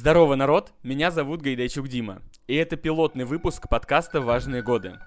Здорово, 0.00 0.36
народ! 0.36 0.74
Меня 0.84 1.10
зовут 1.10 1.42
Гайдайчук 1.42 1.88
Дима, 1.88 2.22
и 2.46 2.54
это 2.54 2.76
пилотный 2.76 3.24
выпуск 3.24 3.68
подкаста 3.68 4.20
«Важные 4.20 4.62
годы». 4.62 5.00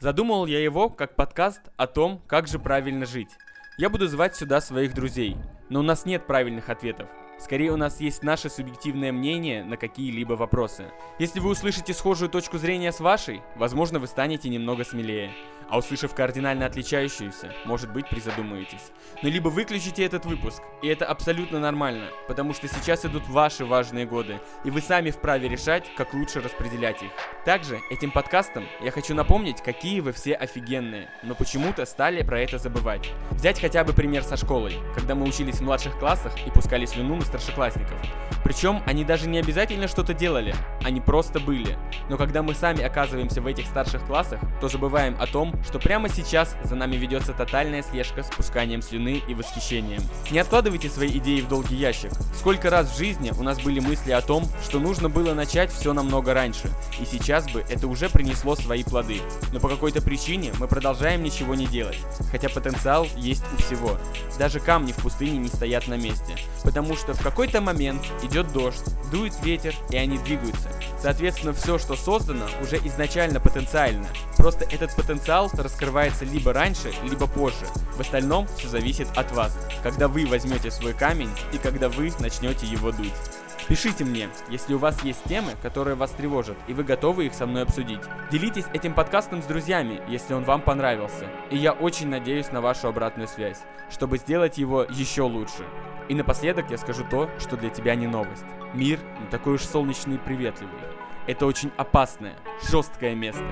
Задумал 0.00 0.46
я 0.46 0.58
его 0.58 0.88
как 0.88 1.16
подкаст 1.16 1.60
о 1.76 1.86
том, 1.86 2.22
как 2.26 2.48
же 2.48 2.58
правильно 2.58 3.04
жить. 3.04 3.28
Я 3.76 3.90
буду 3.90 4.08
звать 4.08 4.36
сюда 4.36 4.62
своих 4.62 4.94
друзей, 4.94 5.36
но 5.68 5.80
у 5.80 5.82
нас 5.82 6.06
нет 6.06 6.26
правильных 6.26 6.70
ответов. 6.70 7.10
Скорее, 7.38 7.70
у 7.70 7.76
нас 7.76 8.00
есть 8.00 8.24
наше 8.24 8.50
субъективное 8.50 9.12
мнение 9.12 9.62
на 9.62 9.76
какие-либо 9.76 10.32
вопросы. 10.32 10.90
Если 11.20 11.38
вы 11.38 11.50
услышите 11.50 11.94
схожую 11.94 12.28
точку 12.28 12.58
зрения 12.58 12.90
с 12.90 12.98
вашей, 12.98 13.42
возможно, 13.54 14.00
вы 14.00 14.08
станете 14.08 14.48
немного 14.48 14.84
смелее. 14.84 15.30
А 15.70 15.76
услышав 15.78 16.14
кардинально 16.14 16.64
отличающуюся, 16.64 17.52
может 17.66 17.92
быть, 17.92 18.08
призадумаетесь. 18.08 18.90
Но 19.22 19.28
либо 19.28 19.48
выключите 19.48 20.02
этот 20.02 20.24
выпуск, 20.24 20.62
и 20.82 20.88
это 20.88 21.04
абсолютно 21.04 21.60
нормально, 21.60 22.06
потому 22.26 22.54
что 22.54 22.68
сейчас 22.68 23.04
идут 23.04 23.28
ваши 23.28 23.66
важные 23.66 24.06
годы, 24.06 24.40
и 24.64 24.70
вы 24.70 24.80
сами 24.80 25.10
вправе 25.10 25.46
решать, 25.46 25.84
как 25.94 26.14
лучше 26.14 26.40
распределять 26.40 27.02
их. 27.02 27.10
Также 27.44 27.80
этим 27.90 28.10
подкастом 28.10 28.64
я 28.80 28.90
хочу 28.90 29.14
напомнить, 29.14 29.60
какие 29.62 30.00
вы 30.00 30.12
все 30.12 30.32
офигенные, 30.32 31.10
но 31.22 31.34
почему-то 31.34 31.84
стали 31.84 32.22
про 32.22 32.40
это 32.40 32.56
забывать. 32.56 33.10
Взять 33.30 33.60
хотя 33.60 33.84
бы 33.84 33.92
пример 33.92 34.22
со 34.22 34.38
школой, 34.38 34.72
когда 34.94 35.14
мы 35.14 35.28
учились 35.28 35.56
в 35.56 35.62
младших 35.62 35.98
классах 35.98 36.32
и 36.46 36.50
пускали 36.50 36.86
слюну 36.86 37.16
на 37.16 37.24
старшеклассников. 37.28 37.96
Причем 38.42 38.82
они 38.86 39.04
даже 39.04 39.28
не 39.28 39.38
обязательно 39.38 39.86
что-то 39.86 40.14
делали, 40.14 40.54
они 40.88 41.00
просто 41.00 41.38
были. 41.38 41.76
Но 42.08 42.16
когда 42.16 42.42
мы 42.42 42.54
сами 42.54 42.82
оказываемся 42.82 43.42
в 43.42 43.46
этих 43.46 43.66
старших 43.66 44.04
классах, 44.06 44.40
то 44.60 44.68
забываем 44.68 45.16
о 45.20 45.26
том, 45.26 45.54
что 45.64 45.78
прямо 45.78 46.08
сейчас 46.08 46.56
за 46.64 46.74
нами 46.76 46.96
ведется 46.96 47.34
тотальная 47.34 47.82
слежка 47.82 48.22
с 48.22 48.28
пусканием 48.28 48.80
слюны 48.80 49.22
и 49.28 49.34
восхищением. 49.34 50.00
Не 50.30 50.38
откладывайте 50.38 50.88
свои 50.88 51.10
идеи 51.18 51.42
в 51.42 51.48
долгий 51.48 51.76
ящик. 51.76 52.10
Сколько 52.34 52.70
раз 52.70 52.90
в 52.90 52.96
жизни 52.96 53.32
у 53.38 53.42
нас 53.42 53.60
были 53.60 53.80
мысли 53.80 54.12
о 54.12 54.22
том, 54.22 54.46
что 54.64 54.80
нужно 54.80 55.10
было 55.10 55.34
начать 55.34 55.70
все 55.70 55.92
намного 55.92 56.32
раньше, 56.32 56.70
и 56.98 57.04
сейчас 57.04 57.50
бы 57.50 57.64
это 57.68 57.86
уже 57.86 58.08
принесло 58.08 58.56
свои 58.56 58.82
плоды. 58.82 59.20
Но 59.52 59.60
по 59.60 59.68
какой-то 59.68 60.00
причине 60.00 60.52
мы 60.58 60.68
продолжаем 60.68 61.22
ничего 61.22 61.54
не 61.54 61.66
делать, 61.66 61.98
хотя 62.30 62.48
потенциал 62.48 63.06
есть 63.16 63.44
у 63.52 63.60
всего. 63.60 63.98
Даже 64.38 64.58
камни 64.58 64.92
в 64.92 64.96
пустыне 64.96 65.36
не 65.36 65.48
стоят 65.48 65.86
на 65.86 65.98
месте, 65.98 66.36
потому 66.64 66.96
что 66.96 67.12
в 67.12 67.22
какой-то 67.22 67.60
момент 67.60 68.02
идет 68.22 68.50
дождь, 68.52 68.84
дует 69.12 69.34
ветер, 69.44 69.74
и 69.90 69.96
они 69.98 70.16
двигаются. 70.16 70.70
Соответственно, 71.00 71.52
все, 71.52 71.78
что 71.78 71.96
создано, 71.96 72.46
уже 72.62 72.76
изначально 72.78 73.40
потенциально. 73.40 74.06
Просто 74.36 74.64
этот 74.64 74.94
потенциал 74.94 75.50
раскрывается 75.54 76.24
либо 76.24 76.52
раньше, 76.52 76.92
либо 77.04 77.26
позже. 77.26 77.66
В 77.96 78.00
остальном 78.00 78.46
все 78.56 78.68
зависит 78.68 79.08
от 79.16 79.32
вас, 79.32 79.56
когда 79.82 80.08
вы 80.08 80.26
возьмете 80.26 80.70
свой 80.70 80.94
камень 80.94 81.30
и 81.52 81.58
когда 81.58 81.88
вы 81.88 82.12
начнете 82.20 82.66
его 82.66 82.92
дуть. 82.92 83.12
Пишите 83.68 84.02
мне, 84.02 84.30
если 84.48 84.72
у 84.72 84.78
вас 84.78 85.04
есть 85.04 85.22
темы, 85.24 85.52
которые 85.62 85.94
вас 85.94 86.12
тревожат, 86.12 86.56
и 86.68 86.72
вы 86.72 86.84
готовы 86.84 87.26
их 87.26 87.34
со 87.34 87.46
мной 87.46 87.64
обсудить. 87.64 88.00
Делитесь 88.30 88.64
этим 88.72 88.94
подкастом 88.94 89.42
с 89.42 89.44
друзьями, 89.44 90.00
если 90.08 90.32
он 90.32 90.44
вам 90.44 90.62
понравился. 90.62 91.26
И 91.50 91.58
я 91.58 91.72
очень 91.72 92.08
надеюсь 92.08 92.50
на 92.50 92.62
вашу 92.62 92.88
обратную 92.88 93.28
связь, 93.28 93.60
чтобы 93.90 94.16
сделать 94.16 94.56
его 94.56 94.84
еще 94.84 95.22
лучше. 95.22 95.66
И 96.08 96.14
напоследок 96.14 96.70
я 96.70 96.78
скажу 96.78 97.04
то, 97.10 97.28
что 97.38 97.58
для 97.58 97.68
тебя 97.68 97.94
не 97.94 98.06
новость. 98.06 98.46
Мир 98.72 99.00
не 99.20 99.26
такой 99.26 99.56
уж 99.56 99.62
солнечный 99.64 100.14
и 100.14 100.18
приветливый. 100.18 100.80
Это 101.28 101.44
очень 101.44 101.70
опасное, 101.76 102.36
жесткое 102.70 103.14
место. 103.14 103.44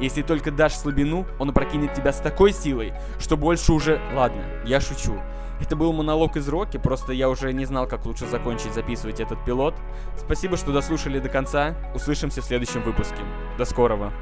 Если 0.00 0.22
только 0.22 0.50
дашь 0.50 0.74
слабину, 0.74 1.26
он 1.38 1.50
опрокинет 1.50 1.94
тебя 1.94 2.12
с 2.12 2.18
такой 2.18 2.52
силой, 2.52 2.92
что 3.20 3.36
больше 3.36 3.72
уже... 3.72 4.00
Ладно, 4.14 4.42
я 4.66 4.80
шучу. 4.80 5.16
Это 5.60 5.76
был 5.76 5.92
монолог 5.92 6.36
из 6.36 6.48
Роки, 6.48 6.76
просто 6.76 7.12
я 7.12 7.28
уже 7.28 7.52
не 7.52 7.66
знал, 7.66 7.86
как 7.86 8.04
лучше 8.04 8.26
закончить 8.26 8.74
записывать 8.74 9.20
этот 9.20 9.44
пилот. 9.44 9.76
Спасибо, 10.16 10.56
что 10.56 10.72
дослушали 10.72 11.20
до 11.20 11.28
конца. 11.28 11.76
Услышимся 11.94 12.42
в 12.42 12.44
следующем 12.44 12.82
выпуске. 12.82 13.22
До 13.56 13.64
скорого. 13.64 14.12